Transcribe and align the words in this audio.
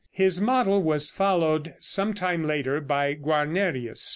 His 0.09 0.41
model 0.41 0.81
was 0.81 1.11
followed 1.11 1.75
some 1.79 2.15
time 2.15 2.43
later 2.43 2.81
by 2.81 3.13
Guarnerius. 3.13 4.09